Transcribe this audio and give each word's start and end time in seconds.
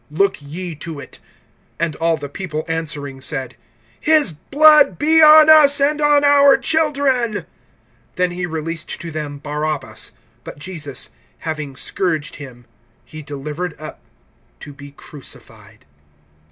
Look 0.09 0.41
ye 0.41 0.73
to 0.77 0.99
it. 0.99 1.19
(25)And 1.79 1.95
all 2.01 2.17
the 2.17 2.27
people 2.27 2.65
answering 2.67 3.21
said: 3.21 3.55
His 3.99 4.31
blood 4.31 4.97
be 4.97 5.21
on 5.21 5.47
us, 5.47 5.79
and 5.79 6.01
on 6.01 6.23
our 6.23 6.57
children. 6.57 7.45
(26)Then 8.15 8.31
he 8.33 8.47
released 8.47 8.99
to 8.99 9.11
them 9.11 9.37
Barabbas; 9.37 10.13
but 10.43 10.57
Jesus, 10.57 11.11
having 11.45 11.75
scourged 11.75 12.37
him, 12.37 12.65
he 13.05 13.21
delivered 13.21 13.79
up 13.79 13.99
to 14.61 14.73
be 14.73 14.89
crucified. 14.89 15.85